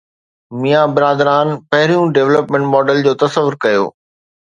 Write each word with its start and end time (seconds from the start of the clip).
ميان 0.61 0.87
برادران 0.95 1.47
پهريون 1.69 2.07
development 2.17 2.65
model 2.73 2.97
جو 3.05 3.13
تصور 3.21 3.53
ڪيو. 3.63 3.85